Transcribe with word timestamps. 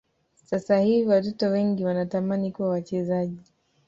sasa 0.45 0.79
hivi 0.79 1.07
watoto 1.07 1.49
wengi 1.49 1.85
wanatamani 1.85 2.51
kuwa 2.51 2.69
wachezaji 2.69 3.39